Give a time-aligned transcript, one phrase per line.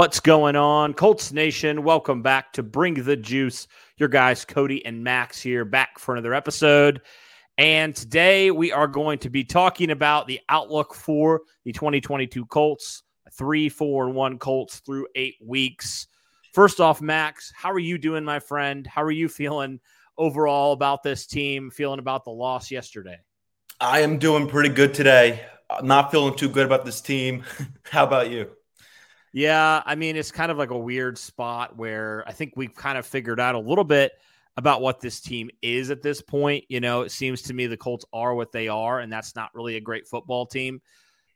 [0.00, 1.82] What's going on, Colts Nation?
[1.82, 3.68] Welcome back to Bring the Juice.
[3.98, 7.02] Your guys, Cody and Max, here back for another episode.
[7.58, 13.02] And today we are going to be talking about the outlook for the 2022 Colts,
[13.34, 16.06] three, four, and one Colts through eight weeks.
[16.54, 18.86] First off, Max, how are you doing, my friend?
[18.86, 19.80] How are you feeling
[20.16, 23.18] overall about this team, feeling about the loss yesterday?
[23.78, 25.44] I am doing pretty good today.
[25.68, 27.44] I'm not feeling too good about this team.
[27.82, 28.50] how about you?
[29.32, 32.98] Yeah, I mean, it's kind of like a weird spot where I think we've kind
[32.98, 34.12] of figured out a little bit
[34.56, 36.64] about what this team is at this point.
[36.68, 39.54] You know, it seems to me the Colts are what they are, and that's not
[39.54, 40.80] really a great football team.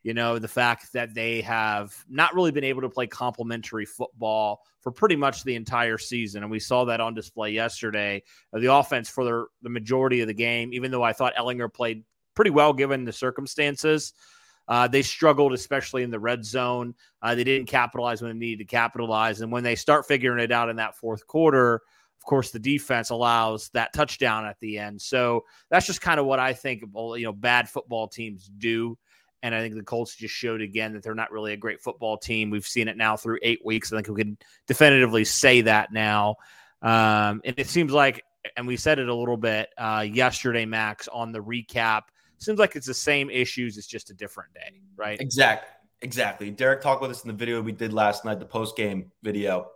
[0.03, 4.63] You know, the fact that they have not really been able to play complementary football
[4.81, 6.43] for pretty much the entire season.
[6.43, 8.23] And we saw that on display yesterday.
[8.53, 11.73] Uh, the offense for the, the majority of the game, even though I thought Ehlinger
[11.73, 12.05] played
[12.35, 14.13] pretty well given the circumstances.
[14.67, 16.95] Uh, they struggled, especially in the red zone.
[17.21, 19.41] Uh, they didn't capitalize when they needed to capitalize.
[19.41, 23.11] And when they start figuring it out in that fourth quarter, of course, the defense
[23.11, 25.03] allows that touchdown at the end.
[25.03, 28.97] So that's just kind of what I think, you know, bad football teams do.
[29.43, 32.17] And I think the Colts just showed again that they're not really a great football
[32.17, 32.49] team.
[32.49, 33.93] We've seen it now through eight weeks.
[33.93, 36.37] I think we can definitively say that now.
[36.81, 38.25] Um, and it seems like,
[38.57, 42.05] and we said it a little bit uh, yesterday, Max, on the recap
[42.39, 43.78] seems like it's the same issues.
[43.78, 45.21] It's just a different day, right?
[45.21, 45.69] Exactly.
[46.03, 46.50] Exactly.
[46.50, 49.71] Derek talked about this in the video we did last night, the post game video.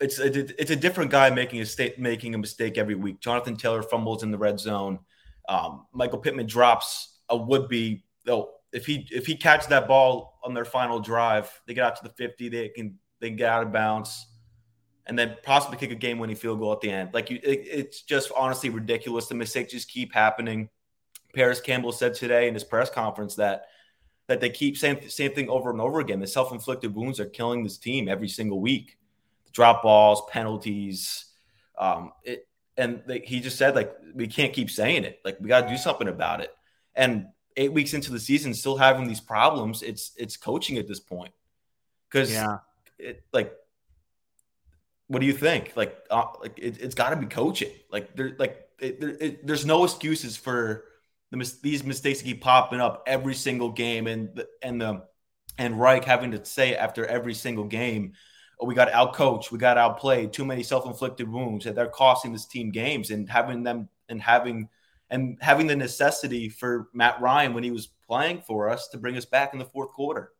[0.00, 3.20] It's a, it's a different guy making a state making a mistake every week.
[3.20, 4.98] Jonathan Taylor fumbles in the red zone.
[5.48, 10.38] Um, Michael Pittman drops a would be though if he if he catches that ball
[10.44, 13.50] on their final drive, they get out to the fifty, they can they can get
[13.50, 14.26] out of bounds,
[15.06, 17.10] and then possibly kick a game winning field goal at the end.
[17.14, 19.26] Like you, it, it's just honestly ridiculous.
[19.26, 20.68] The mistakes just keep happening.
[21.38, 23.66] Parris Campbell said today in his press conference that
[24.26, 26.18] that they keep saying the same thing over and over again.
[26.18, 28.98] The self-inflicted wounds are killing this team every single week.
[29.52, 31.26] Drop balls, penalties,
[31.78, 35.20] um, it, and they, he just said like we can't keep saying it.
[35.24, 36.52] Like we got to do something about it.
[36.96, 40.98] And eight weeks into the season, still having these problems, it's it's coaching at this
[40.98, 41.32] point.
[42.10, 42.58] Because yeah,
[42.98, 43.54] it, like,
[45.06, 45.74] what do you think?
[45.76, 47.70] Like, uh, like it, has got to be coaching.
[47.92, 50.84] Like there, like it, it, there's no excuses for
[51.30, 55.02] the these mistakes keep popping up every single game, and the, and the
[55.58, 58.12] and Reich having to say after every single game,
[58.60, 62.46] oh, we got outcoached, we got outplayed, too many self-inflicted wounds, that they're costing this
[62.46, 64.68] team games, and having them and having
[65.10, 69.16] and having the necessity for Matt Ryan when he was playing for us to bring
[69.16, 70.32] us back in the fourth quarter.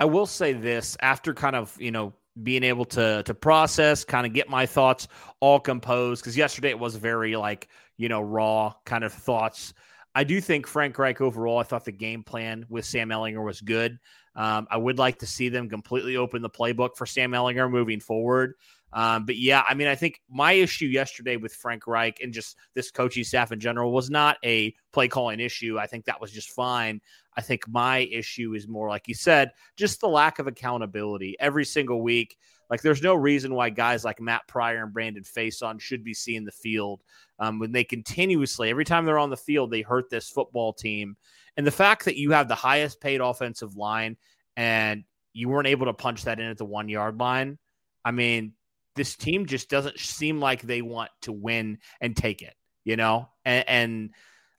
[0.00, 2.12] I will say this after kind of you know
[2.42, 5.08] being able to to process, kind of get my thoughts
[5.40, 9.74] all composed because yesterday it was very like you know, raw kind of thoughts.
[10.14, 13.60] I do think Frank Reich overall, I thought the game plan with Sam Ehlinger was
[13.60, 13.98] good.
[14.34, 18.00] Um, I would like to see them completely open the playbook for Sam Ehlinger moving
[18.00, 18.54] forward.
[18.92, 22.56] Um, but yeah, I mean, I think my issue yesterday with Frank Reich and just
[22.74, 25.78] this coaching staff in general was not a play calling issue.
[25.78, 27.00] I think that was just fine.
[27.34, 31.64] I think my issue is more, like you said, just the lack of accountability every
[31.64, 32.36] single week
[32.72, 36.46] Like, there's no reason why guys like Matt Pryor and Brandon Facyson should be seeing
[36.46, 37.02] the field
[37.38, 41.14] um, when they continuously, every time they're on the field, they hurt this football team.
[41.58, 44.16] And the fact that you have the highest paid offensive line
[44.56, 45.04] and
[45.34, 47.58] you weren't able to punch that in at the one yard line,
[48.06, 48.54] I mean,
[48.96, 52.54] this team just doesn't seem like they want to win and take it,
[52.84, 53.28] you know?
[53.44, 54.10] And, and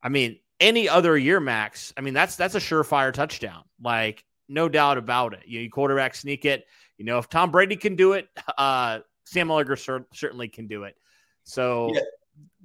[0.03, 3.63] I mean, any other year, Max, I mean, that's that's a surefire touchdown.
[3.81, 5.41] Like, no doubt about it.
[5.47, 6.65] You, know, you quarterback sneak it.
[6.97, 10.83] You know, if Tom Brady can do it, uh, Sam Ehlinger cer- certainly can do
[10.83, 10.95] it.
[11.43, 12.01] So yeah,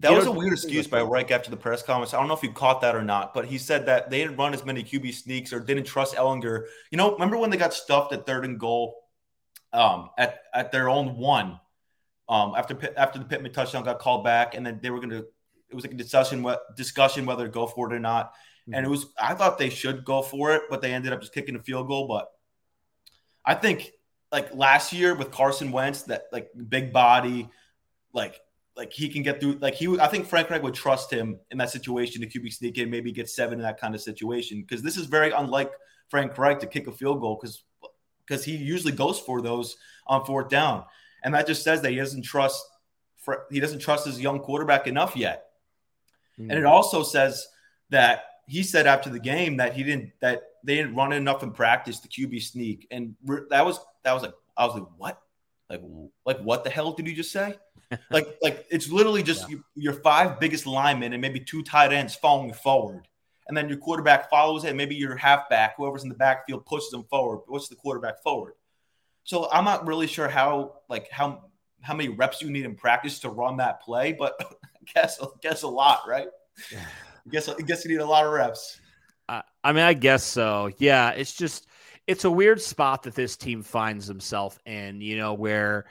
[0.01, 2.15] that was know, a weird excuse by Reich after the press conference.
[2.15, 4.37] I don't know if you caught that or not, but he said that they didn't
[4.37, 6.67] run as many QB sneaks or didn't trust Ehlinger.
[6.91, 8.95] You know, remember when they got stuffed at third and goal
[9.73, 11.59] um, at at their own one
[12.29, 15.27] um, after after the Pittman touchdown got called back, and then they were going to.
[15.71, 18.75] It was like a discussion what discussion whether to go for it or not, mm-hmm.
[18.75, 19.07] and it was.
[19.21, 21.89] I thought they should go for it, but they ended up just kicking a field
[21.89, 22.07] goal.
[22.07, 22.29] But
[23.45, 23.91] I think
[24.31, 27.49] like last year with Carson Wentz, that like big body,
[28.13, 28.41] like
[28.77, 29.59] like he can get through.
[29.61, 32.79] Like he, I think Frank Reich would trust him in that situation to QB sneak
[32.79, 35.73] in, maybe get seven in that kind of situation because this is very unlike
[36.09, 37.65] Frank Reich to kick a field goal because
[38.27, 39.77] because he usually goes for those
[40.07, 40.85] on fourth down,
[41.25, 42.65] and that just says that he doesn't trust
[43.51, 45.47] he doesn't trust his young quarterback enough yet.
[46.39, 46.51] Mm-hmm.
[46.51, 47.47] And it also says
[47.91, 51.53] that he said after the game that he didn't that they didn't run enough in
[51.53, 53.15] practice to QB sneak, and
[53.51, 55.23] that was that was like I was like what
[55.71, 55.83] like
[56.25, 57.55] like what the hell did you just say?
[58.11, 59.57] like like it's literally just yeah.
[59.57, 63.07] you, your five biggest linemen and maybe two tight ends following forward
[63.49, 64.77] and then your quarterback follows it.
[64.77, 67.41] Maybe your halfback, whoever's in the backfield, pushes them forward.
[67.47, 68.53] What's the quarterback forward?
[69.25, 71.45] So I'm not really sure how like how
[71.81, 75.27] how many reps you need in practice to run that play, but I guess I
[75.41, 76.29] guess a lot, right?
[77.27, 78.81] I guess I guess you need a lot of reps.
[79.29, 80.71] I mean, I guess so.
[80.79, 81.67] Yeah, it's just
[82.07, 85.01] it's a weird spot that this team finds themselves in.
[85.01, 85.87] You know where.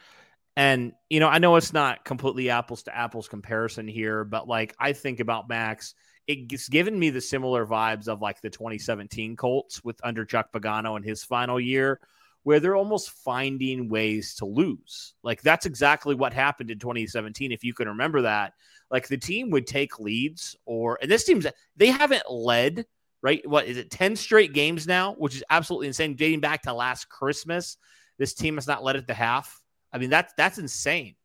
[0.56, 4.76] And you know, I know it's not completely apples to apples comparison here, but like
[4.80, 5.94] I think about Max,
[6.26, 10.98] it's given me the similar vibes of like the 2017 Colts with under Chuck Pagano
[10.98, 12.00] in his final year,
[12.42, 15.14] where they're almost finding ways to lose.
[15.22, 17.52] Like that's exactly what happened in 2017.
[17.52, 18.54] If you can remember that,
[18.90, 21.46] like the team would take leads, or and this team's
[21.76, 22.86] they haven't led
[23.22, 23.48] right.
[23.48, 23.92] What is it?
[23.92, 26.16] 10 straight games now, which is absolutely insane.
[26.16, 27.78] Dating back to last Christmas,
[28.18, 29.62] this team has not led at the half.
[29.92, 31.16] I mean that's that's insane.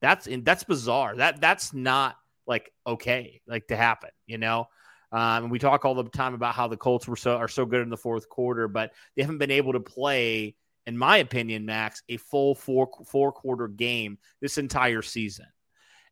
[0.00, 1.16] That's in, that's bizarre.
[1.16, 4.66] That that's not like okay, like to happen, you know.
[5.12, 7.66] Um, and we talk all the time about how the Colts were so are so
[7.66, 10.54] good in the fourth quarter, but they haven't been able to play,
[10.86, 15.46] in my opinion, Max, a full four four quarter game this entire season.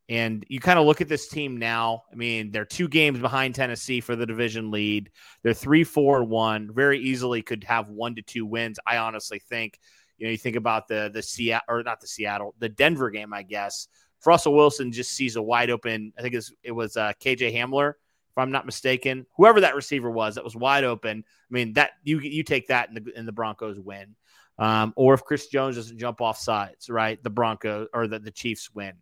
[0.08, 2.04] And you kind of look at this team now.
[2.10, 5.10] I mean, they're two games behind Tennessee for the division lead.
[5.42, 6.70] They're three, four, one.
[6.72, 8.78] Very easily could have one to two wins.
[8.86, 9.78] I honestly think.
[10.16, 13.32] You know, you think about the the Seattle or not the Seattle, the Denver game,
[13.32, 13.86] I guess,
[14.26, 16.12] Russell Wilson just sees a wide open.
[16.18, 19.26] I think it was uh, KJ Hamler, if I'm not mistaken.
[19.36, 21.24] Whoever that receiver was, that was wide open.
[21.26, 24.16] I mean, that you you take that and the, and the Broncos win.
[24.58, 27.22] Um, or if Chris Jones doesn't jump off sides, right?
[27.22, 28.94] The Broncos or the, the Chiefs win.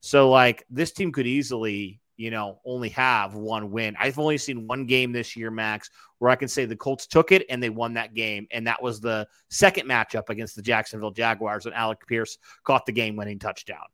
[0.00, 3.96] So like this team could easily, you know, only have one win.
[3.98, 7.32] I've only seen one game this year, Max, where I can say the Colts took
[7.32, 8.46] it and they won that game.
[8.50, 12.92] And that was the second matchup against the Jacksonville Jaguars when Alec Pierce caught the
[12.92, 13.84] game winning touchdown.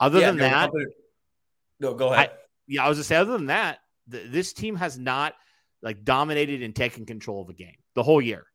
[0.00, 0.70] Other yeah, than no, that,
[1.80, 2.30] no, go ahead.
[2.30, 2.32] I,
[2.66, 3.16] yeah, I was just say.
[3.16, 3.80] Other than that,
[4.10, 5.34] th- this team has not
[5.82, 8.46] like dominated and taken control of a game the whole year.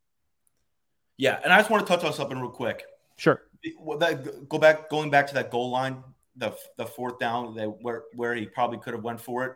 [1.17, 2.85] Yeah, and I just want to touch on something real quick.
[3.17, 3.43] Sure.
[3.99, 6.03] That, go back, going back to that goal line,
[6.35, 9.55] the the fourth down, that where where he probably could have went for it.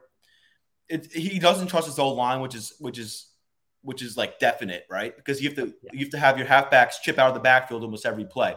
[0.89, 3.27] It he doesn't trust his old line, which is which is
[3.81, 5.15] which is like definite, right?
[5.15, 5.89] Because you have to yeah.
[5.93, 8.55] you have to have your halfbacks chip out of the backfield almost every play.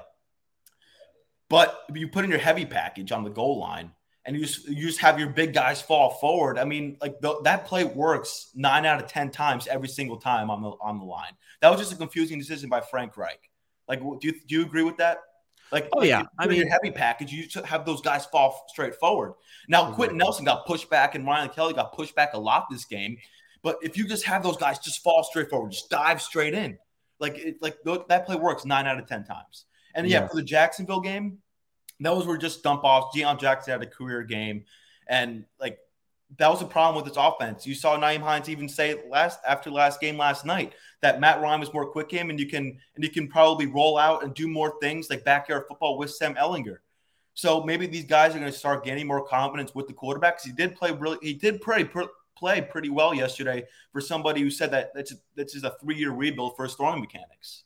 [1.49, 3.91] But you put in your heavy package on the goal line
[4.25, 6.59] and you just, you just have your big guys fall forward.
[6.59, 10.49] I mean, like the, that play works nine out of 10 times every single time
[10.49, 11.33] on the, on the line.
[11.61, 13.50] That was just a confusing decision by Frank Reich.
[13.89, 15.19] Like, do you, do you agree with that?
[15.73, 16.25] Like, oh, yeah.
[16.39, 19.35] I mean, heavy package, you have those guys fall straight forward.
[19.69, 19.95] Now, mm-hmm.
[19.95, 23.17] Quenton Nelson got pushed back and Ryan Kelly got pushed back a lot this game.
[23.62, 26.79] But if you just have those guys just fall straight forward, just dive straight in,
[27.19, 27.77] like, it, like
[28.09, 29.67] that play works nine out of 10 times.
[29.95, 31.39] And yeah, yeah, for the Jacksonville game,
[32.00, 33.17] those were just dump offs.
[33.17, 34.65] Deon Jackson had a career game,
[35.07, 35.79] and like
[36.39, 37.67] that was a problem with this offense.
[37.67, 41.61] You saw Nyheim Hines even say last after last game last night that Matt Ryan
[41.61, 44.49] was more quick game, and you can and you can probably roll out and do
[44.49, 46.79] more things like backyard football with Sam Ehlinger.
[47.35, 50.45] So maybe these guys are going to start gaining more confidence with the quarterback because
[50.45, 51.19] he did play really.
[51.23, 51.89] He did play
[52.37, 56.11] play pretty well yesterday for somebody who said that that's that's just a three year
[56.11, 57.65] rebuild for his throwing mechanics.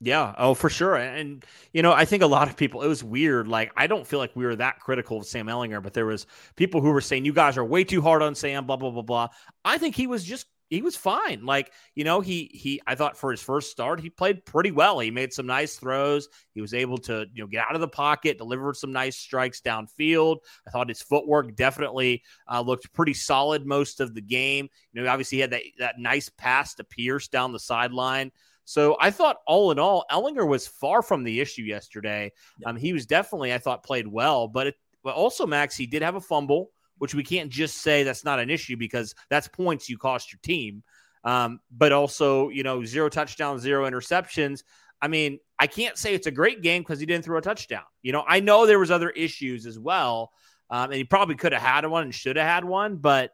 [0.00, 0.34] Yeah.
[0.36, 0.96] Oh, for sure.
[0.96, 3.48] And, you know, I think a lot of people, it was weird.
[3.48, 6.26] Like, I don't feel like we were that critical of Sam Ehlinger, but there was
[6.54, 9.02] people who were saying, you guys are way too hard on Sam, blah, blah, blah,
[9.02, 9.28] blah.
[9.64, 11.46] I think he was just, he was fine.
[11.46, 14.98] Like, you know, he, he, I thought for his first start, he played pretty well.
[14.98, 16.28] He made some nice throws.
[16.52, 19.62] He was able to, you know, get out of the pocket, deliver some nice strikes
[19.62, 20.38] downfield.
[20.66, 22.22] I thought his footwork definitely
[22.52, 24.68] uh, looked pretty solid most of the game.
[24.92, 28.30] You know, obviously he had that, that nice pass to Pierce down the sideline.
[28.66, 32.32] So I thought all in all, Ehlinger was far from the issue yesterday.
[32.58, 32.68] Yeah.
[32.68, 36.02] Um, he was definitely, I thought, played well, but it, but also Max, he did
[36.02, 39.88] have a fumble, which we can't just say that's not an issue because that's points
[39.88, 40.82] you cost your team.
[41.22, 44.64] Um, but also, you know, zero touchdowns, zero interceptions.
[45.00, 47.84] I mean, I can't say it's a great game because he didn't throw a touchdown.
[48.02, 50.32] You know, I know there was other issues as well,
[50.70, 53.30] um, and he probably could have had one and should have had one, but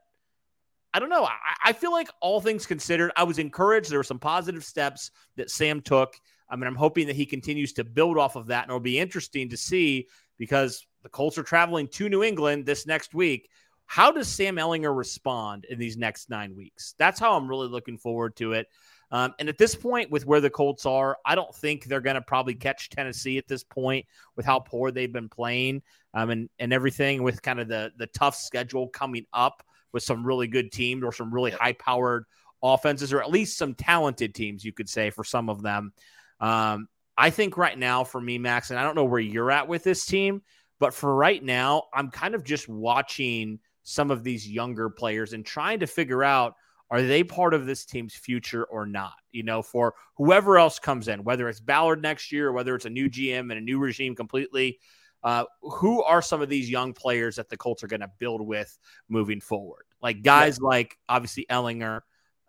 [0.94, 1.24] I don't know.
[1.24, 1.30] I,
[1.64, 3.90] I, feel like all things considered, I was encouraged.
[3.90, 6.14] There were some positive steps that Sam took.
[6.50, 8.98] I mean, I'm hoping that he continues to build off of that, and it'll be
[8.98, 10.08] interesting to see
[10.38, 13.48] because the Colts are traveling to New England this next week.
[13.86, 16.94] How does Sam Ehlinger respond in these next nine weeks?
[16.98, 18.66] That's how I'm really looking forward to it.
[19.10, 22.14] Um, and at this point, with where the Colts are, I don't think they're going
[22.14, 24.06] to probably catch Tennessee at this point
[24.36, 25.82] with how poor they've been playing
[26.14, 30.26] um, and and everything with kind of the the tough schedule coming up with some
[30.26, 32.24] really good teams or some really high powered
[32.62, 35.92] offenses, or at least some talented teams, you could say, for some of them.
[36.40, 39.68] Um, I think right now, for me, Max, and I don't know where you're at
[39.68, 40.42] with this team,
[40.80, 45.44] but for right now, I'm kind of just watching some of these younger players and
[45.44, 46.54] trying to figure out
[46.90, 49.14] are they part of this team's future or not?
[49.30, 52.90] You know, for whoever else comes in, whether it's Ballard next year whether it's a
[52.90, 54.78] new GM and a new regime completely.
[55.22, 58.46] Uh, who are some of these young players that the Colts are going to build
[58.46, 58.76] with
[59.08, 59.84] moving forward?
[60.02, 60.68] Like guys yeah.
[60.68, 62.00] like obviously Ehlinger,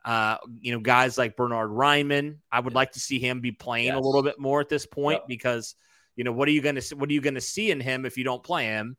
[0.05, 2.37] uh, you know, guys like Bernhard Raimann.
[2.51, 3.97] I would like to see him be playing yes.
[3.97, 5.27] a little bit more at this point yep.
[5.27, 5.75] because
[6.15, 8.05] you know what are you going to what are you going to see in him
[8.05, 8.97] if you don't play him?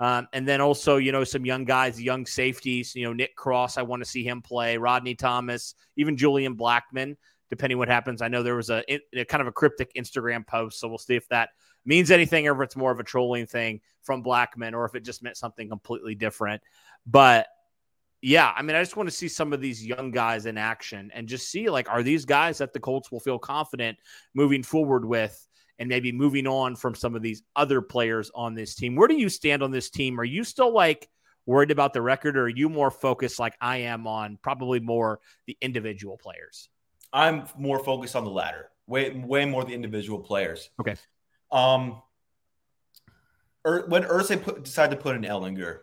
[0.00, 2.94] Um, and then also, you know, some young guys, young safeties.
[2.94, 3.78] You know, Nick Cross.
[3.78, 4.76] I want to see him play.
[4.76, 7.16] Rodney Thomas, even Julian Blackmon,
[7.50, 8.82] Depending what happens, I know there was a,
[9.14, 11.50] a kind of a cryptic Instagram post, so we'll see if that
[11.84, 15.04] means anything or if it's more of a trolling thing from Blackmon or if it
[15.04, 16.62] just meant something completely different.
[17.06, 17.46] But
[18.22, 21.10] yeah, I mean, I just want to see some of these young guys in action
[21.12, 23.98] and just see like, are these guys that the Colts will feel confident
[24.34, 25.46] moving forward with
[25.78, 28.96] and maybe moving on from some of these other players on this team?
[28.96, 30.18] Where do you stand on this team?
[30.18, 31.08] Are you still like
[31.44, 35.20] worried about the record or are you more focused like I am on probably more
[35.46, 36.70] the individual players?
[37.12, 40.70] I'm more focused on the latter, way, way more the individual players.
[40.80, 40.96] Okay.
[41.54, 42.02] Um,
[43.62, 45.80] when Irsay put, decided to put in Ehlinger,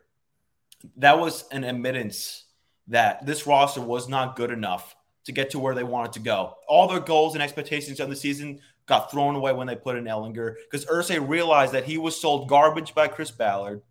[0.97, 2.45] that was an admittance
[2.87, 6.55] that this roster was not good enough to get to where they wanted to go.
[6.67, 10.03] All their goals and expectations of the season got thrown away when they put in
[10.05, 13.81] Ehlinger because Irsay realized that he was sold garbage by Chris Ballard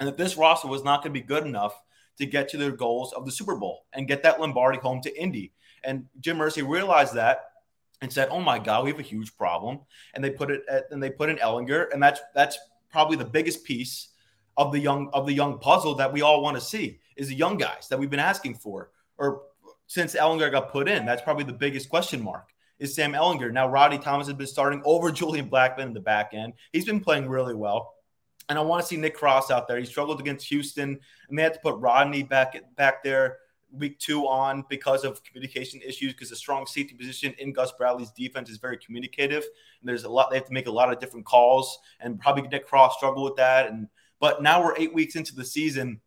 [0.00, 1.78] and that this roster was not going to be good enough
[2.16, 5.20] to get to their goals of the Super Bowl and get that Lombardi home to
[5.20, 5.52] Indy.
[5.84, 7.47] And Jim Irsay realized that
[8.00, 9.80] and said, "Oh my God, we have a huge problem."
[10.14, 12.58] And they put it at, and they put in Ehlinger, and that's that's
[12.90, 14.08] probably the biggest piece
[14.56, 17.34] of the young of the young puzzle that we all want to see is the
[17.34, 19.42] young guys that we've been asking for, or
[19.86, 21.06] since Ehlinger got put in.
[21.06, 23.52] That's probably the biggest question mark is Sam Ehlinger.
[23.52, 26.54] Now Roddy Thomas has been starting over Julian Blackmon in the back end.
[26.72, 27.94] He's been playing really well.
[28.48, 29.78] And I want to see Nick Cross out there.
[29.78, 33.38] He struggled against Houston, and they had to put Rodney back back there
[33.72, 38.10] week two on because of communication issues because the strong safety position in Gus Bradley's
[38.10, 39.44] defense is very communicative.
[39.80, 42.48] And there's a lot they have to make a lot of different calls and probably
[42.48, 43.68] Nick Cross struggle with that.
[43.68, 43.88] And
[44.20, 46.00] but now we're eight weeks into the season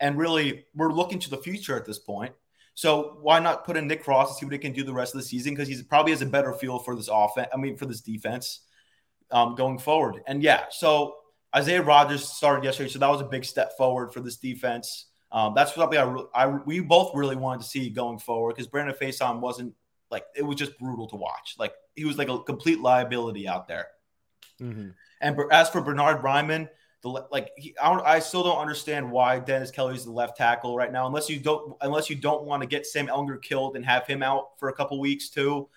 [0.00, 2.32] and really we're looking to the future at this point.
[2.74, 5.14] So why not put in Nick Cross and see what he can do the rest
[5.14, 5.54] of the season?
[5.54, 8.60] Because he's probably has a better feel for this offense I mean for this defense
[9.30, 10.22] um, going forward.
[10.26, 11.16] And yeah so
[11.54, 15.54] Isaiah Rodgers started yesterday so that was a big step forward for this defense um,
[15.54, 19.40] that's something I, I we both really wanted to see going forward because Brandon Facyson
[19.40, 19.74] wasn't
[20.10, 21.56] like it was just brutal to watch.
[21.58, 23.88] Like he was like a complete liability out there.
[24.60, 24.90] Mm-hmm.
[25.20, 26.68] And as for Bernhard Raimann,
[27.02, 30.76] the like he, I, I, still don't understand why Dennis Kelly is the left tackle
[30.76, 33.84] right now, unless you don't unless you don't want to get Sam Ehlinger killed and
[33.84, 35.68] have him out for a couple weeks too.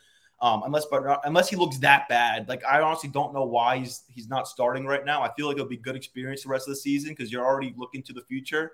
[0.41, 4.03] Um, unless Bernhard, unless he looks that bad, like I honestly don't know why he's
[4.07, 5.21] he's not starting right now.
[5.21, 7.73] I feel like it'll be good experience the rest of the season because you're already
[7.77, 8.71] looking to the future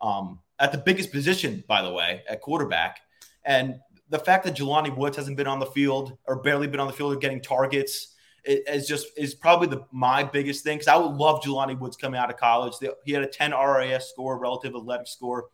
[0.00, 3.00] um, at the biggest position, by the way, at quarterback.
[3.44, 6.86] And the fact that Jelani Woods hasn't been on the field or barely been on
[6.86, 8.14] the field or getting targets
[8.44, 12.18] is just is probably the my biggest thing because I would love Jelani Woods coming
[12.18, 12.74] out of college.
[13.04, 15.46] He had a 10 RAS score, relative athletic score,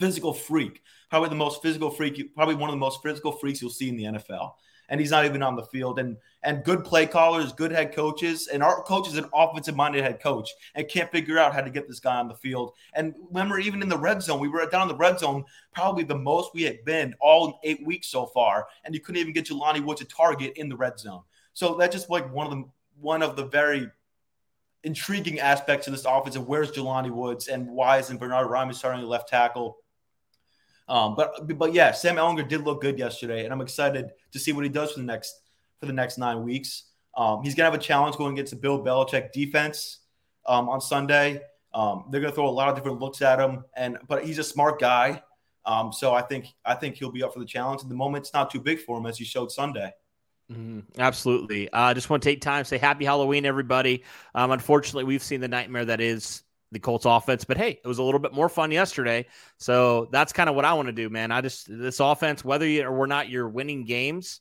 [0.00, 3.70] physical freak, probably the most physical freak, probably one of the most physical freaks you'll
[3.70, 4.52] see in the NFL.
[4.88, 5.98] And he's not even on the field.
[5.98, 10.04] And and good play callers, good head coaches, and our coach is an offensive minded
[10.04, 12.72] head coach and can't figure out how to get this guy on the field.
[12.94, 16.04] And remember, even in the red zone, we were down in the red zone, probably
[16.04, 19.46] the most we had been all eight weeks so far, and you couldn't even get
[19.46, 21.22] Jelani Woods a target in the red zone.
[21.54, 22.64] So that's just like one of the
[23.00, 23.90] one of the very
[24.84, 29.02] intriguing aspects of this offense of where's Jelani Woods and why isn't Bernhard Raimann starting
[29.04, 29.78] left tackle?
[30.88, 34.52] Um, but but yeah, Sam Ehlinger did look good yesterday, and I'm excited to see
[34.52, 35.40] what he does for the next
[35.80, 36.84] for the next nine weeks.
[37.16, 40.00] Um, he's gonna have a challenge going against the Bill Belichick defense
[40.46, 41.40] um, on Sunday.
[41.72, 44.44] Um, they're gonna throw a lot of different looks at him, and but he's a
[44.44, 45.22] smart guy,
[45.64, 47.82] um, so I think I think he'll be up for the challenge.
[47.82, 49.92] At the moment, it's not too big for him as he showed Sunday.
[50.52, 50.80] Mm-hmm.
[51.00, 51.72] Absolutely.
[51.72, 54.04] I uh, just want to take time say happy Halloween, everybody.
[54.34, 56.42] Um, unfortunately, we've seen the nightmare that is
[56.74, 59.26] the Colts offense, but hey, it was a little bit more fun yesterday.
[59.56, 61.32] So that's kind of what I want to do, man.
[61.32, 64.40] I just this offense, whether you or we're not you're winning games,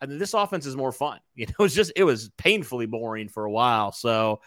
[0.00, 1.20] I mean, this offense is more fun.
[1.34, 3.92] You know, it was just it was painfully boring for a while.
[3.92, 4.40] So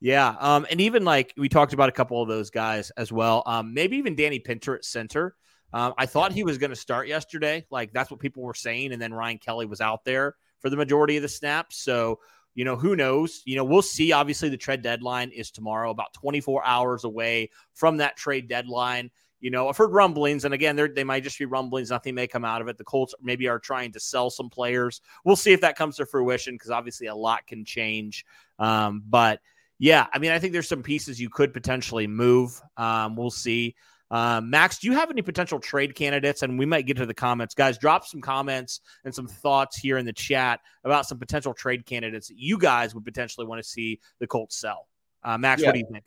[0.00, 3.42] yeah, um, and even like we talked about a couple of those guys as well.
[3.44, 5.36] Um, maybe even Danny Pinter at center.
[5.72, 7.66] Um, I thought he was going to start yesterday.
[7.70, 8.92] Like that's what people were saying.
[8.92, 11.82] And then Ryan Kelly was out there for the majority of the snaps.
[11.82, 12.20] So,
[12.54, 13.42] you know, who knows?
[13.44, 14.12] You know, we'll see.
[14.12, 19.10] Obviously, the trade deadline is tomorrow, about 24 hours away from that trade deadline.
[19.40, 21.90] You know, I've heard rumblings, and again, they might just be rumblings.
[21.90, 22.76] Nothing may come out of it.
[22.76, 25.00] The Colts maybe are trying to sell some players.
[25.24, 28.26] We'll see if that comes to fruition because obviously a lot can change.
[28.58, 29.40] Um, but
[29.78, 32.60] yeah, I mean, I think there's some pieces you could potentially move.
[32.76, 33.76] Um, we'll see.
[34.10, 36.42] Um, Max, do you have any potential trade candidates?
[36.42, 37.54] And we might get to the comments.
[37.54, 41.86] Guys, drop some comments and some thoughts here in the chat about some potential trade
[41.86, 44.88] candidates that you guys would potentially want to see the Colts sell.
[45.22, 45.68] Uh, Max, yeah.
[45.68, 46.04] what do you think?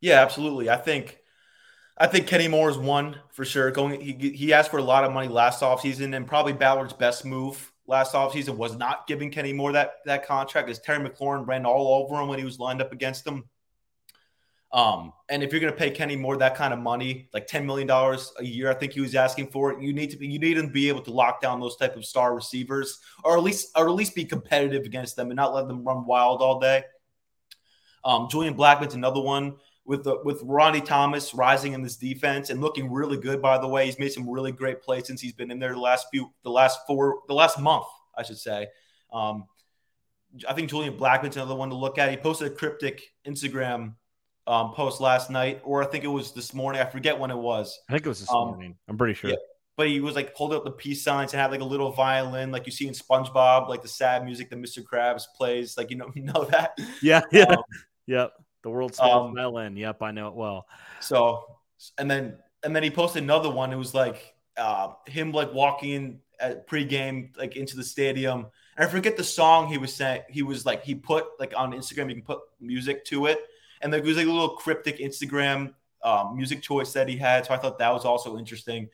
[0.00, 0.68] Yeah, absolutely.
[0.68, 1.18] I think
[1.96, 3.70] I think Kenny Moore is one for sure.
[3.70, 7.24] Going he, he asked for a lot of money last offseason, and probably Ballard's best
[7.24, 11.66] move last offseason was not giving Kenny Moore that that contract as Terry McLaurin ran
[11.66, 13.44] all over him when he was lined up against him.
[14.72, 17.64] Um, and if you're going to pay Kenny Moore that kind of money, like $10
[17.64, 19.82] million a year, I think he was asking for it.
[19.82, 22.04] You need to be, you need to be able to lock down those type of
[22.04, 25.66] star receivers or at least, or at least be competitive against them and not let
[25.66, 26.84] them run wild all day.
[28.04, 32.60] Um, Julian Blackmon's another one with the, with Ronnie Thomas rising in this defense and
[32.60, 35.50] looking really good, by the way, he's made some really great plays since he's been
[35.50, 38.68] in there the last few, the last four, the last month, I should say.
[39.12, 39.46] Um,
[40.48, 42.08] I think Julian Blackmon's another one to look at.
[42.08, 43.94] He posted a cryptic Instagram
[44.46, 46.80] um, post last night, or I think it was this morning.
[46.80, 47.78] I forget when it was.
[47.88, 48.76] I think it was this um, morning.
[48.88, 49.30] I'm pretty sure.
[49.30, 49.36] Yeah.
[49.76, 52.50] But he was like holding up the peace signs and had like a little violin,
[52.50, 54.82] like you see in SpongeBob, like the sad music that Mr.
[54.82, 55.76] Krabs plays.
[55.76, 56.78] Like you know, you know that.
[57.02, 57.62] Yeah, yeah, um,
[58.06, 58.32] yep.
[58.62, 59.76] The world's um, violin.
[59.76, 60.66] Yep, I know it well.
[61.00, 61.44] So,
[61.96, 63.72] and then and then he posted another one.
[63.72, 68.46] It was like uh, him like walking at pregame like into the stadium.
[68.76, 70.22] And I forget the song he was saying.
[70.28, 72.08] He was like he put like on Instagram.
[72.08, 73.38] You can put music to it
[73.80, 77.46] and there was like a little cryptic Instagram um, music choice that he had.
[77.46, 78.88] So I thought that was also interesting.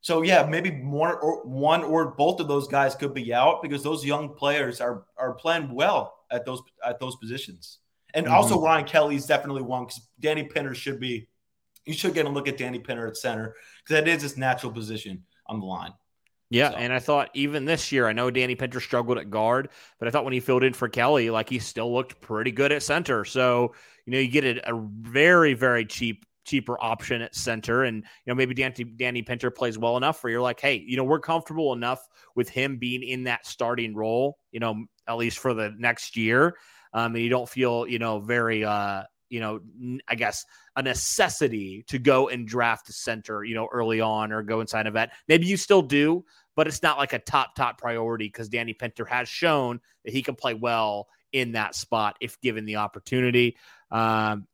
[0.00, 3.82] So yeah, maybe one or one or both of those guys could be out because
[3.82, 7.78] those young players are are playing well at those at those positions.
[8.14, 8.34] And mm-hmm.
[8.34, 11.28] also Ryan Kelly's definitely one because Danny Pinter should be.
[11.84, 14.70] You should get a look at Danny Pinter at center because that is his natural
[14.72, 15.92] position on the line.
[16.52, 16.76] Yeah, so.
[16.76, 20.10] and I thought even this year, I know Danny Pinter struggled at guard, but I
[20.10, 23.24] thought when he filled in for Kelly, like he still looked pretty good at center.
[23.24, 23.74] So
[24.06, 28.30] you know, you get a, a very very cheap cheaper option at center, and you
[28.30, 31.20] know maybe Danny Danny Pinter plays well enough where you're like, hey, you know, we're
[31.20, 35.72] comfortable enough with him being in that starting role, you know, at least for the
[35.78, 36.56] next year,
[36.94, 39.60] um, and you don't feel you know very uh you know,
[40.08, 40.44] I guess
[40.76, 44.86] a necessity to go and draft a center, you know, early on or go inside
[44.86, 45.12] of that.
[45.26, 46.22] Maybe you still do,
[46.54, 50.22] but it's not like a top top priority because Danny Pinter has shown that he
[50.22, 53.56] can play well in that spot if given the opportunity.
[53.90, 54.46] Um,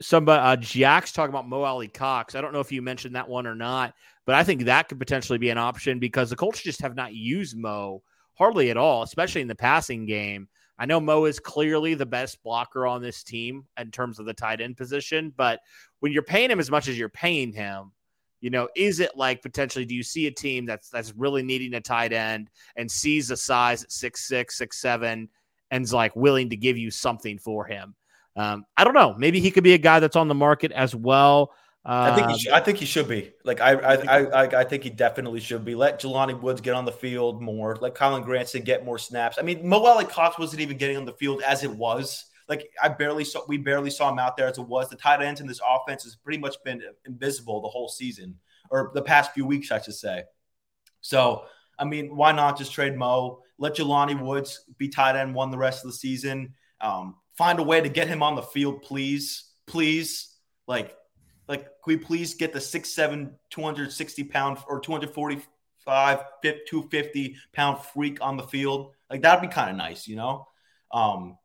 [0.00, 2.34] somebody uh, Jack's talking about Mo Alie-Cox.
[2.34, 3.94] I don't know if you mentioned that one or not,
[4.26, 7.14] but I think that could potentially be an option because the Colts just have not
[7.14, 8.02] used Mo
[8.34, 10.48] hardly at all, especially in the passing game.
[10.78, 14.34] I know Mo is clearly the best blocker on this team in terms of the
[14.34, 15.60] tight end position, but
[16.00, 17.92] when you're paying him as much as you're paying him,
[18.42, 21.74] you know, is it like potentially do you see a team that's that's really needing
[21.74, 25.28] a tight end and sees a size at six six, six seven,
[25.70, 27.94] and's like willing to give you something for him?
[28.36, 29.14] Um, I don't know.
[29.16, 31.52] Maybe he could be a guy that's on the market as well.
[31.84, 33.32] Uh, I think he um, should, I think he should be.
[33.44, 35.76] Like I I, I I, I think he definitely should be.
[35.76, 37.76] Let Jelani Woods get on the field more.
[37.80, 39.38] Let Kylen Granson get more snaps.
[39.38, 42.24] I mean, Mo Alie-Cox wasn't even getting on the field as it was.
[42.48, 44.88] Like I barely saw, we barely saw him out there as it was.
[44.88, 48.38] The tight ends in this offense has pretty much been invisible the whole season,
[48.70, 50.24] or the past few weeks, I should say.
[51.00, 51.44] So
[51.78, 53.40] I mean, why not just trade Mo?
[53.58, 56.54] Let Jelani Woods be tight end one the rest of the season.
[56.80, 60.36] Um, find a way to get him on the field, please, please.
[60.66, 60.96] Like,
[61.48, 68.18] like, can we please get the six seven, 260 pound or 245, 250 pound freak
[68.20, 68.92] on the field?
[69.10, 70.46] Like, that'd be kind of nice, you know?
[70.92, 71.36] Um,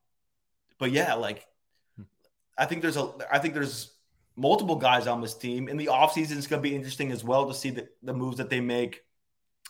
[0.79, 1.45] but yeah, like,
[1.95, 2.03] hmm.
[2.57, 3.93] I think there's a, I think there's
[4.35, 5.67] multiple guys on this team.
[5.67, 8.37] In the offseason, it's going to be interesting as well to see the, the moves
[8.37, 9.01] that they make.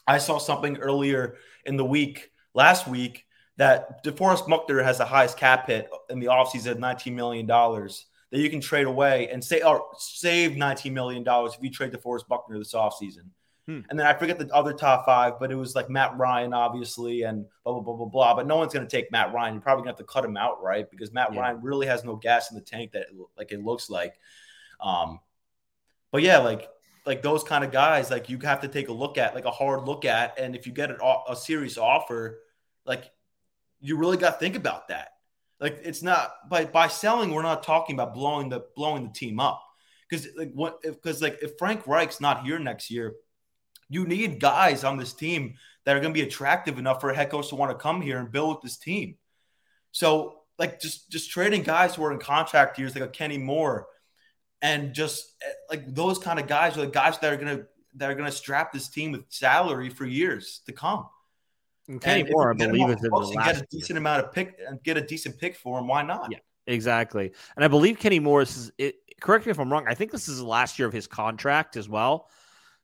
[0.06, 3.26] I saw something earlier in the week, last week,
[3.58, 8.40] that DeForest Buckner has the highest cap hit in the offseason at $19 million that
[8.40, 12.58] you can trade away and say or save $19 million if you trade DeForest Buckner
[12.58, 13.30] this offseason.
[13.68, 13.82] Hmm.
[13.90, 17.24] And then I forget the other top five, but it was like Matt Ryan, obviously,
[17.24, 18.34] and blah, blah, blah, blah, blah.
[18.34, 19.56] But no one's going to take Matt Ryan.
[19.56, 20.90] You're probably going to have to cut him out, right?
[20.90, 21.42] Because Matt yeah.
[21.42, 24.16] Ryan really has no gas in the tank that like it looks like.
[24.80, 25.20] Um,
[26.12, 26.70] but yeah, like
[27.06, 29.52] like those kind of guys, like you have to take a look at, like a
[29.52, 32.40] hard look at, and if you get an, a serious offer,
[32.86, 33.12] like
[33.82, 35.10] you really got to think about that.
[35.60, 39.40] Like it's not by by selling, we're not talking about blowing the blowing the team
[39.40, 39.62] up
[40.08, 43.16] because like what because like if Frank Reich's not here next year,
[43.90, 47.16] you need guys on this team that are going to be attractive enough for a
[47.16, 49.16] head coach to want to come here and build with this team.
[49.92, 53.88] So like just just trading guys who are in contract years like a Kenny Moore
[54.62, 57.64] and just eh, like those kind of guys are the guys that are gonna
[57.96, 61.08] that are gonna strap this team with salary for years to come.
[61.88, 63.98] And Kenny and Moore, I believe, is in the last get a decent year.
[64.00, 65.88] amount of pick and get a decent pick for him.
[65.88, 66.28] Why not?
[66.32, 67.32] Yeah, exactly.
[67.56, 68.72] And I believe Kenny Moore is.
[68.78, 69.86] It, correct me if I'm wrong.
[69.88, 72.30] I think this is the last year of his contract as well.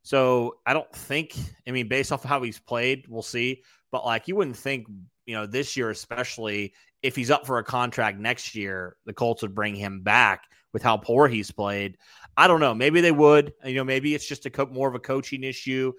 [0.04, 1.36] So I don't think.
[1.68, 3.63] I mean, based off of how he's played, we'll see.
[3.92, 4.88] But like, you wouldn't think,
[5.26, 9.42] you know, this year especially, if he's up for a contract next year, the Colts
[9.42, 11.98] would bring him back with how poor he's played.
[12.36, 12.74] I don't know.
[12.74, 13.54] Maybe they would.
[13.63, 15.94] You know, maybe it's just a co- more of a coaching issue.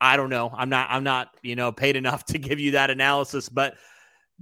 [0.00, 0.50] I don't know.
[0.56, 0.88] I'm not.
[0.90, 1.28] I'm not.
[1.42, 3.74] You know, paid enough to give you that analysis, but.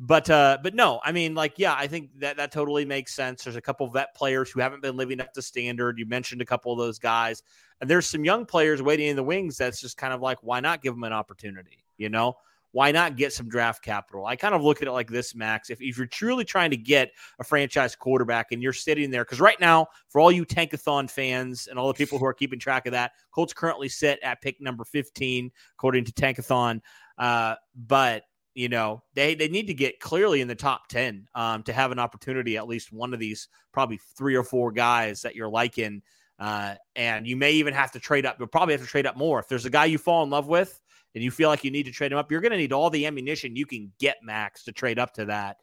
[0.02, 3.44] But uh, but no, I mean, like, yeah, I think that that totally makes sense.
[3.44, 5.98] There's a couple vet players who haven't been living up to standard.
[5.98, 7.42] You mentioned a couple of those guys,
[7.82, 9.58] and there's some young players waiting in the wings.
[9.58, 11.84] That's just kind of like, why not give them an opportunity?
[11.98, 12.36] You know,
[12.72, 14.24] why not get some draft capital?
[14.24, 15.68] I kind of look at it like this, Max.
[15.68, 19.38] If, if you're truly trying to get a franchise quarterback and you're sitting there, because
[19.38, 22.86] right now, for all you Tankathon fans and all the people who are keeping track
[22.86, 26.80] of that, Colts currently sit at pick number 15, according to Tankathon.
[27.18, 28.22] Uh, but
[28.54, 31.92] you know they they need to get clearly in the top 10 um, to have
[31.92, 36.02] an opportunity at least one of these probably three or four guys that you're liking
[36.38, 39.16] uh, and you may even have to trade up you'll probably have to trade up
[39.16, 40.80] more if there's a guy you fall in love with
[41.14, 42.90] and you feel like you need to trade him up, you're going to need all
[42.90, 45.56] the ammunition you can get, Max, to trade up to that.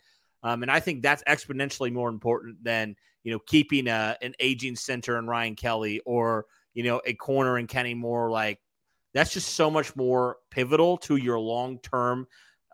[0.44, 4.76] Um, and I think that's exponentially more important than you know keeping a, an aging
[4.76, 8.30] center in Ryan Kelly or you know a corner in Kenny Moore.
[8.30, 8.60] Like
[9.14, 12.28] that's just so much more pivotal to your long term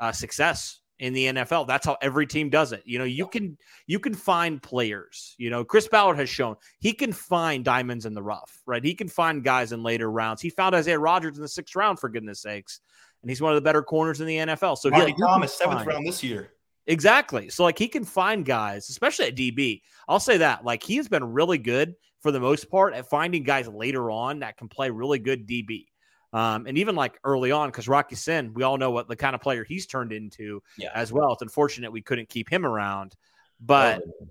[0.04, 1.66] uh, success in the NFL.
[1.66, 2.84] That's how every team does it.
[2.86, 5.34] You know, you can you can find players.
[5.38, 8.84] You know, Chris Ballard has shown he can find diamonds in the rough, right?
[8.84, 10.42] He can find guys in later rounds.
[10.42, 12.82] He found Isaiah Rodgers in the sixth round, for goodness sakes,
[13.22, 14.78] and he's one of the better corners in the NFL.
[14.78, 16.52] So Marty Thomas, seventh round this year.
[16.86, 17.48] Exactly.
[17.48, 19.84] So like he can find guys, especially at DB.
[20.10, 20.66] I'll say that.
[20.66, 24.40] Like he has been really good for the most part at finding guys later on
[24.40, 25.86] that can play really good DB.
[26.34, 29.36] Um, and even like early on, because Rock Ya-Sin, we all know what the kind
[29.36, 30.90] of player he's turned into yeah.
[30.96, 31.34] as well.
[31.34, 33.16] It's unfortunate we couldn't keep him around,
[33.60, 34.28] but oh,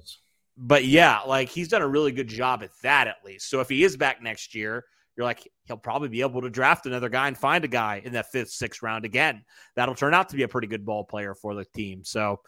[0.56, 3.48] but yeah, like he's done a really good job at that at least.
[3.48, 4.84] So if he is back next year,
[5.16, 8.14] you're like he'll probably be able to draft another guy and find a guy in
[8.14, 9.44] that fifth, sixth round again.
[9.76, 12.02] That'll turn out to be a pretty good ball player for the team.
[12.02, 12.40] So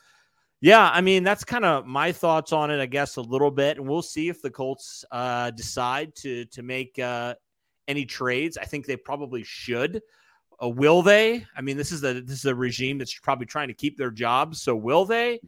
[0.60, 3.76] yeah, I mean that's kind of my thoughts on it, I guess, a little bit,
[3.76, 7.34] and we'll see if the Colts uh, decide to to make uh,
[7.88, 8.56] any trades.
[8.56, 10.02] I think they probably should.
[10.62, 11.44] Uh, will they?
[11.56, 14.10] I mean, this is a this is a regime that's probably trying to keep their
[14.10, 14.62] jobs.
[14.62, 15.40] So will they?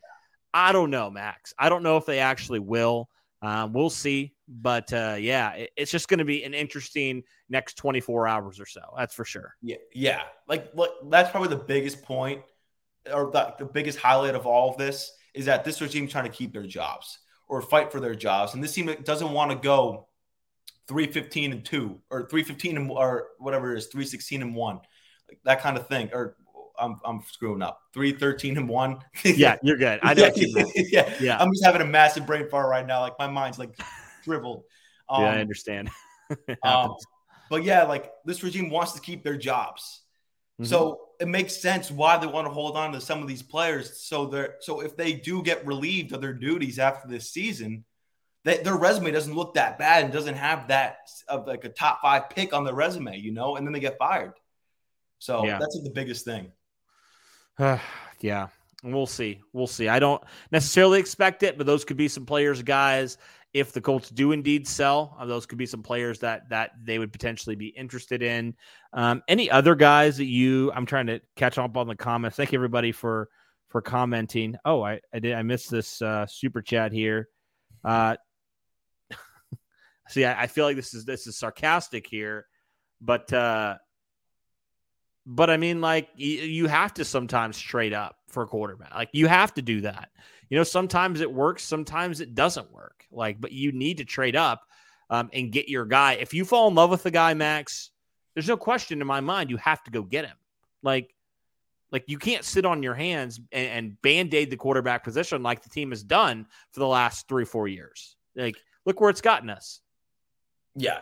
[0.53, 1.55] I don't know, Max.
[1.59, 3.09] I don't know if they actually will.
[3.43, 4.35] Um, we'll see.
[4.49, 8.67] But uh, yeah, it, it's just going to be an interesting next 24 hours or
[8.67, 8.81] so.
[8.97, 9.55] That's for sure.
[9.61, 10.23] Yeah, yeah.
[10.49, 12.43] Like, look, that's probably the biggest point,
[13.13, 16.31] or the, the biggest highlight of all of this is that this regime trying to
[16.31, 17.19] keep their jobs
[17.49, 20.09] or fight for their jobs, and this team doesn't want to go
[20.89, 24.81] 315 and 2 or 315 and or whatever it is 316 and 1
[25.29, 26.37] like that kind of thing or
[26.79, 27.81] I'm, I'm screwing up.
[27.95, 29.99] 313 and 1 yeah you're good.
[30.03, 31.15] I know yeah, yeah.
[31.21, 31.39] Yeah.
[31.39, 33.71] I'm just having a massive brain fart right now like my mind's like
[34.25, 34.65] dribbled
[35.09, 35.91] um, yeah I um, understand.
[36.65, 36.93] Um,
[37.49, 40.03] but yeah like this regime wants to keep their jobs.
[40.61, 40.69] Mm-hmm.
[40.69, 44.01] so it makes sense why they want to hold on to some of these players
[44.01, 47.85] so they're so if they do get relieved of their duties after this season
[48.47, 52.01] they, their resume doesn't look that bad and doesn't have that of like a top
[52.01, 54.35] five pick on their resume, you know, and then they get fired.
[55.19, 55.59] So yeah.
[55.59, 56.53] that's the biggest thing.
[58.21, 58.47] yeah,
[58.85, 59.41] we'll see.
[59.53, 59.89] We'll see.
[59.89, 63.19] I don't necessarily expect it, but those could be some players, guys.
[63.53, 67.01] If the Colts do indeed sell, uh, those could be some players that that they
[67.01, 68.55] would potentially be interested in.
[68.93, 70.71] Um, any other guys that you?
[70.73, 72.37] I'm trying to catch up on the comments.
[72.37, 73.29] Thank you everybody for
[73.71, 74.57] for commenting.
[74.65, 77.29] Oh, I I did I missed this uh, super chat here.
[77.83, 78.17] Uh,
[80.09, 82.47] see, I, I, feel like this is this is sarcastic here,
[83.01, 83.77] but uh,
[85.27, 88.95] but I mean, like y- you have to sometimes trade up for a quarterback.
[88.95, 90.11] Like you have to do that.
[90.49, 93.05] You know, sometimes it works, sometimes it doesn't work.
[93.11, 94.63] Like, but you need to trade up
[95.11, 96.15] um, and get your guy.
[96.15, 97.91] If you fall in love with the guy, Max,
[98.35, 100.37] there's no question in my mind you have to go get him.
[100.83, 101.13] Like,
[101.91, 105.63] like you can't sit on your hands and, and band aid the quarterback position like
[105.63, 108.17] the team has done for the last three, four years.
[108.35, 109.81] Like, look where it's gotten us.
[110.77, 110.99] Yeah.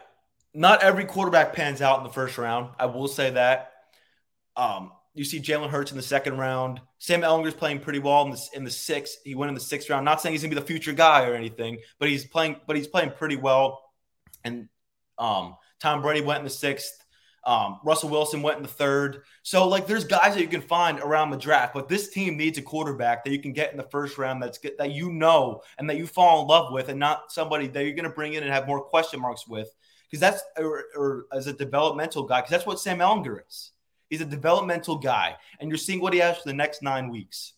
[0.55, 2.71] Not every quarterback pans out in the first round.
[2.79, 3.73] I will say that.
[4.57, 6.81] Um, you see Jalen Hurts in the second round.
[6.99, 9.19] Sam Ehlinger's playing pretty well in the, in the sixth.
[9.25, 10.05] He went in the sixth round.
[10.05, 12.87] Not saying he's gonna be the future guy or anything, but he's playing, but he's
[12.87, 13.83] playing pretty well.
[14.45, 14.69] And
[15.19, 17.04] um, Tom Brady went in the sixth.
[17.47, 19.23] Um, Russell Wilson went in the third.
[19.43, 22.57] So, like, there's guys that you can find around the draft, but this team needs
[22.57, 25.61] a quarterback that you can get in the first round that's good, that you know
[25.79, 28.35] and that you fall in love with, and not somebody that you're going to bring
[28.35, 29.69] in and have more question marks with,
[30.11, 33.73] because that's or, or, as a developmental guy, because that's what Sam Ehlinger is.
[34.09, 37.53] He's a developmental guy, and you're seeing what he has for the next nine weeks.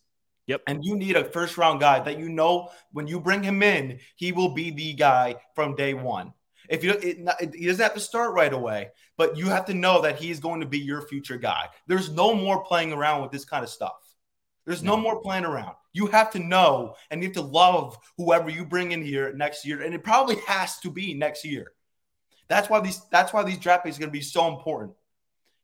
[0.47, 0.63] Yep.
[0.67, 3.99] And you need a first round guy that you know when you bring him in,
[4.15, 6.33] he will be the guy from day one.
[6.69, 9.73] If you, it, it, he doesn't have to start right away, but you have to
[9.73, 11.67] know that he's going to be your future guy.
[11.87, 13.93] There's no more playing around with this kind of stuff.
[14.65, 15.75] There's no, more playing around.
[15.93, 19.65] You have to know and you have to love whoever you bring in here next
[19.65, 21.71] year, and it probably has to be next year.
[22.49, 23.01] That's why these.
[23.09, 24.93] That's why these draft picks are going to be so important.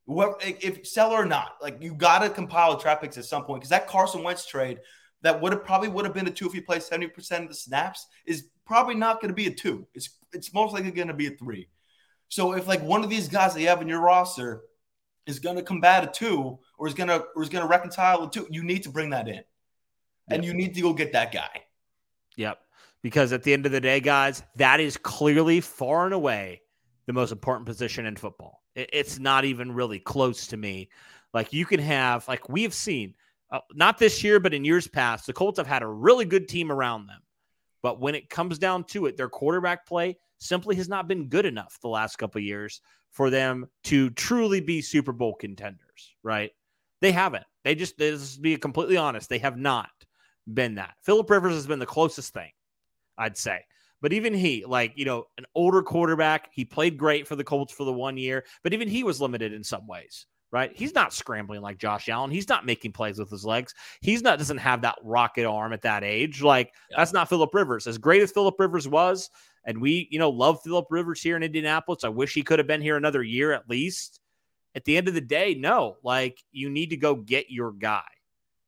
[0.08, 3.62] Whoever, if sell or not, like you got to compile draft picks at some point
[3.62, 4.80] because that Carson Wentz trade
[5.22, 7.56] that would have probably would have been a two if he played 70% of the
[7.56, 9.88] snaps is probably not going to be a two.
[9.94, 11.70] It's it's most likely going to be a three.
[12.30, 14.64] So if like one of these guys that you have in your roster
[15.28, 18.24] is going to combat a two or is going to or is going to reconcile
[18.24, 19.44] a two, you need to bring that in,
[20.30, 21.62] and you need to go get that guy.
[22.36, 22.60] Yep.
[23.02, 26.62] Because at the end of the day, guys, that is clearly far and away
[27.06, 28.62] the most important position in football.
[28.76, 30.90] It's not even really close to me.
[31.34, 33.14] Like you can have, like we have seen,
[33.52, 36.48] uh, not this year, but in years past, the Colts have had a really good
[36.48, 37.22] team around them.
[37.84, 41.46] But when it comes down to it, their quarterback play simply has not been good
[41.46, 46.52] enough the last couple years for them to truly be Super Bowl contenders, right?
[47.02, 47.46] They haven't.
[47.64, 47.98] They just,
[48.42, 49.92] be completely honest, they have not
[50.52, 50.96] been that.
[51.04, 52.52] Philip Rivers has been the closest thing,
[53.18, 53.60] I'd say.
[54.02, 57.72] But even he, like, you know, an older quarterback, he played great for the Colts
[57.72, 60.72] for the one year, but even he was limited in some ways right?
[60.76, 62.30] He's not scrambling like Josh Allen.
[62.30, 63.74] He's not making plays with his legs.
[64.02, 66.44] He's not doesn't have that rocket arm at that age.
[66.44, 66.98] Like yeah.
[67.00, 67.88] that's not Philip Rivers.
[67.88, 69.32] As great as Philip Rivers was,
[69.66, 72.04] and we, you know, love Philip Rivers here in Indianapolis.
[72.04, 74.20] I wish he could have been here another year at least.
[74.76, 75.98] At the end of the day, no.
[76.04, 78.04] Like you need to go get your guy.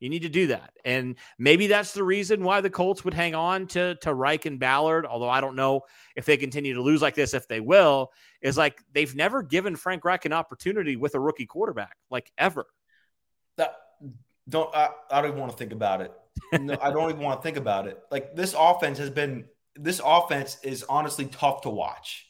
[0.06, 0.72] You need to do that.
[0.86, 4.60] And maybe that's the reason why the Colts would hang on to, to Reich and
[4.60, 5.82] Ballard, although I don't know
[6.16, 9.76] if they continue to lose like this, if they will, is like they've never given
[9.76, 12.68] Frank Reich an opportunity with a rookie quarterback, like ever.
[13.58, 13.76] That
[14.48, 16.14] don't I, I don't even want to think about it.
[16.62, 18.00] No, I don't even want to think about it.
[18.12, 22.28] Like this offense has been this offense is honestly tough to watch.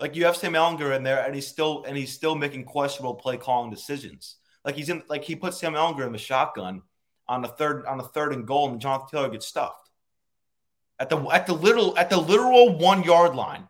[0.00, 3.14] Like you have Sam Ehlinger in there and he's still and he's still making questionable
[3.14, 4.38] play calling decisions.
[4.64, 6.82] Like he's in like he put Sam Ehlinger in the shotgun
[7.28, 9.90] on the third on the third and goal, and Jonathan Taylor gets stuffed
[10.98, 13.68] at the at the little at the literal one yard line.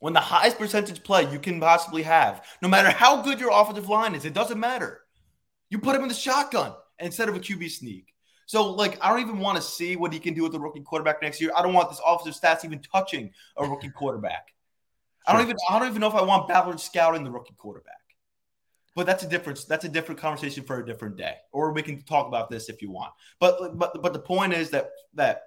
[0.00, 3.88] When the highest percentage play you can possibly have, no matter how good your offensive
[3.88, 5.00] line is, it doesn't matter.
[5.70, 8.14] You put him in the shotgun instead of a QB sneak.
[8.46, 10.80] So, like, I don't even want to see what he can do with the rookie
[10.80, 11.50] quarterback next year.
[11.54, 14.54] I don't want this offensive stats even touching a rookie quarterback.
[15.26, 17.97] I don't even I don't even know if I want Ballard scouting the rookie quarterback.
[18.98, 19.62] But that's a difference.
[19.64, 22.82] That's a different conversation for a different day, or we can talk about this if
[22.82, 23.12] you want.
[23.38, 25.42] But but but the point is that that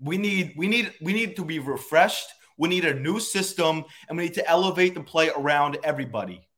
[0.00, 2.26] we need we need we need to be refreshed.
[2.56, 6.48] We need a new system, and we need to elevate the play around everybody.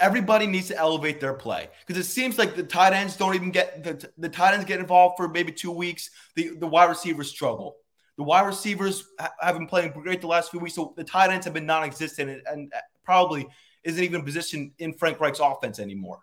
[0.00, 3.50] Everybody needs to elevate their play because it seems like the tight ends don't even
[3.50, 6.08] get the, the tight ends get involved for maybe two weeks.
[6.34, 7.76] The the wide receivers struggle.
[8.16, 9.04] The wide receivers
[9.38, 12.30] have been playing great the last few weeks, so the tight ends have been non-existent
[12.30, 13.46] and, and uh, probably
[13.84, 16.20] isn't even positioned in Frank Reich's offense anymore.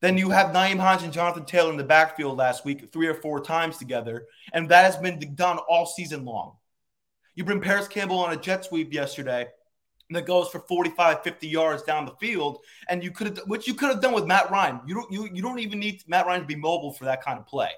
[0.00, 3.14] Then you have Nyheim Hines and Jonathan Taylor in the backfield last week, three or
[3.14, 6.56] four times together, and that has been done all season long.
[7.34, 9.48] You bring Parris Campbell on a jet sweep yesterday
[10.10, 12.58] that goes for 45, 50 yards down the field.
[12.88, 14.80] And you could have, which you could have done with Matt Ryan.
[14.86, 17.38] You don't, you, you don't even need Matt Ryan to be mobile for that kind
[17.38, 17.70] of play.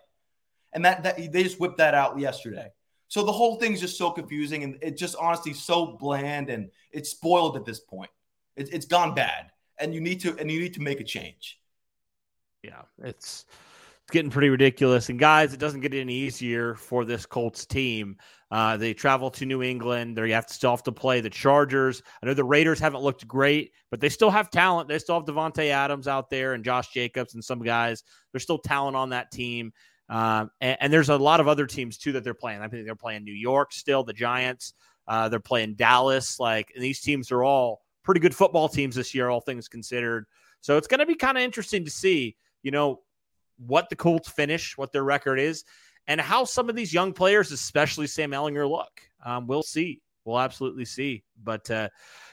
[0.73, 2.69] And that, that they just whipped that out yesterday.
[3.09, 7.11] So the whole thing's just so confusing and it just honestly so bland and it's
[7.11, 8.11] spoiled at this point.
[8.57, 11.61] It, it's gone bad, and you need to and you need to make a change.
[12.63, 13.47] Yeah, it's
[14.03, 15.09] it's getting pretty ridiculous.
[15.09, 18.17] And guys, it doesn't get any easier for this Colts team.
[18.51, 20.17] Uh, they travel to New England.
[20.17, 22.03] They have to still have to play the Chargers.
[22.23, 24.89] I know the Raiders haven't looked great, but they still have talent.
[24.89, 28.03] They still have Davante Adams out there and Josh Jacobs and some guys.
[28.33, 29.73] There's still talent on that team.
[30.09, 32.61] Um, and, and, there's a lot of other teams too that they're playing.
[32.61, 34.75] I think they're playing New York still, the Giants.
[35.09, 36.39] Uh, they're playing Dallas.
[36.39, 40.27] Like, and these teams are all pretty good football teams this year, all things considered.
[40.61, 43.01] So it's going to be kind of interesting to see, you know,
[43.59, 45.65] what the Colts finish, what their record is,
[46.07, 49.01] and how some of these young players, especially Sam Ehlinger, look.
[49.25, 50.01] Um, we'll see.
[50.25, 51.25] We'll absolutely see.
[51.43, 51.89] But uh,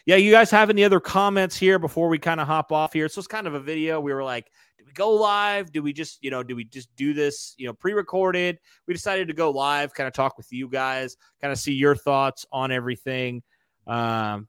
[0.06, 3.10] yeah, you guys have any other comments here before we kind of hop off here?
[3.10, 4.00] So it's kind of a video.
[4.00, 5.72] We were like, do we go live?
[5.72, 8.60] Do we just, you know, do we just do this, you know, pre-recorded?
[8.88, 11.96] We decided to go live, kind of talk with you guys, kind of see your
[11.96, 13.44] thoughts on everything.
[13.88, 14.48] Um,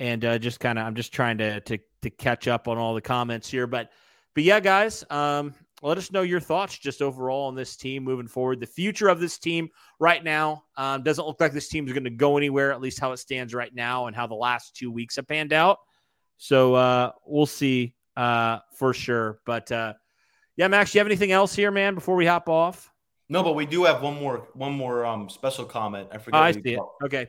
[0.00, 2.94] and uh, just kind of I'm just trying to to to catch up on all
[2.94, 3.68] the comments here.
[3.68, 3.90] But
[4.34, 8.26] but yeah, guys, um, let us know your thoughts just overall on this team moving
[8.26, 8.60] forward.
[8.60, 9.68] The future of this team
[10.00, 12.98] right now um, doesn't look like this team is going to go anywhere, at least
[12.98, 15.78] how it stands right now, and how the last two weeks have panned out.
[16.38, 19.40] So uh, we'll see uh, for sure.
[19.44, 19.94] But uh,
[20.56, 21.94] yeah, Max, do you have anything else here, man?
[21.94, 22.90] Before we hop off.
[23.28, 26.08] No, but we do have one more one more um, special comment.
[26.10, 26.40] I forget.
[26.40, 26.80] Oh, I see it.
[27.04, 27.28] Okay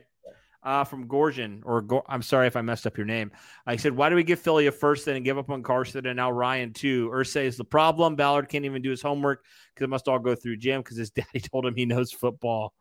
[0.62, 3.32] uh, from Gorgian, or Go- I'm sorry if I messed up your name.
[3.66, 6.06] I said, why do we give Philly a first then and give up on Carson
[6.06, 7.10] and now Ryan too?
[7.10, 8.16] Irsay is the problem.
[8.16, 9.44] Ballard can't even do his homework
[9.74, 12.72] because it must all go through Jim because his daddy told him he knows football.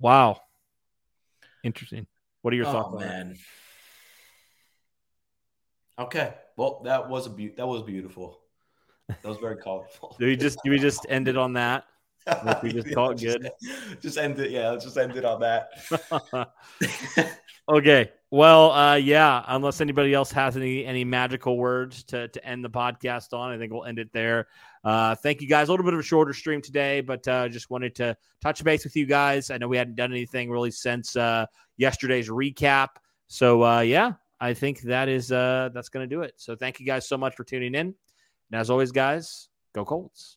[0.00, 0.40] Wow.
[1.62, 2.06] Interesting.
[2.42, 3.36] What are your oh, thoughts man.
[5.98, 6.34] Okay.
[6.56, 8.40] Well, that was a be- that was beautiful.
[9.08, 10.16] That was very colorful.
[10.20, 11.84] do we just do we just end it on that?
[12.62, 13.50] We just call it good.
[13.62, 14.50] Just, just end it.
[14.50, 16.50] Yeah, let's just end it on that.
[17.68, 18.12] okay.
[18.30, 19.44] Well, uh, yeah.
[19.46, 23.58] Unless anybody else has any any magical words to to end the podcast on, I
[23.58, 24.48] think we'll end it there.
[24.82, 25.68] Uh, thank you guys.
[25.68, 28.84] A little bit of a shorter stream today, but uh, just wanted to touch base
[28.84, 29.50] with you guys.
[29.50, 32.88] I know we hadn't done anything really since uh, yesterday's recap.
[33.28, 36.34] So uh, yeah, I think that is uh, that's going to do it.
[36.36, 37.94] So thank you guys so much for tuning in.
[38.50, 40.36] And as always, guys, go Colts.